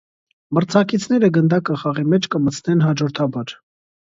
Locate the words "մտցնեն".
2.47-2.83